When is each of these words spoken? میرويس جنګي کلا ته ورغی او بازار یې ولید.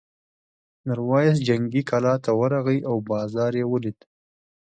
میرويس 0.85 1.37
جنګي 1.47 1.81
کلا 1.89 2.13
ته 2.23 2.31
ورغی 2.39 2.79
او 2.89 2.95
بازار 3.11 3.51
یې 3.59 3.65
ولید. 3.67 3.99